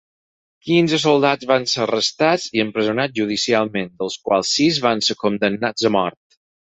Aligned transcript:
Quinze 0.67 0.97
soldats 1.01 1.47
van 1.49 1.67
ser 1.73 1.83
arrestats 1.83 2.47
i 2.59 2.63
empresonats 2.63 3.15
judicialment, 3.19 3.91
dels 4.01 4.15
quals 4.29 4.55
sis 4.57 4.81
van 4.87 5.05
ser 5.09 5.17
condemnats 5.25 5.87
a 5.91 5.93
mort. 5.97 6.39